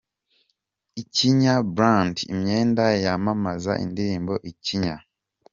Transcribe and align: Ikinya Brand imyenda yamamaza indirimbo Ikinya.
Ikinya 1.01 1.53
Brand 1.75 2.15
imyenda 2.33 2.85
yamamaza 3.03 3.71
indirimbo 3.85 4.33
Ikinya. 4.51 4.95